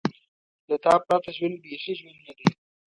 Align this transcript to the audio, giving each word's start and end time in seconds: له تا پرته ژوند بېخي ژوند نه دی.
له 0.67 0.75
تا 0.83 0.93
پرته 1.05 1.29
ژوند 1.37 1.55
بېخي 1.63 1.93
ژوند 1.99 2.19
نه 2.27 2.33
دی. 2.37 2.47